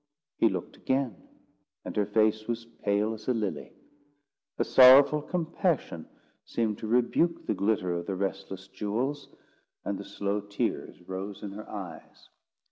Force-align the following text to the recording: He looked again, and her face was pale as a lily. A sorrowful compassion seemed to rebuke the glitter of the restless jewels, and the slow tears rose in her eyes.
He 0.39 0.49
looked 0.49 0.77
again, 0.77 1.15
and 1.85 1.95
her 1.95 2.07
face 2.07 2.47
was 2.47 2.65
pale 2.65 3.13
as 3.13 3.27
a 3.27 3.35
lily. 3.35 3.73
A 4.57 4.63
sorrowful 4.63 5.21
compassion 5.21 6.07
seemed 6.43 6.79
to 6.79 6.87
rebuke 6.87 7.45
the 7.45 7.53
glitter 7.53 7.93
of 7.93 8.07
the 8.07 8.15
restless 8.15 8.67
jewels, 8.67 9.29
and 9.85 9.99
the 9.99 10.03
slow 10.03 10.41
tears 10.41 11.03
rose 11.07 11.43
in 11.43 11.51
her 11.51 11.69
eyes. 11.69 12.29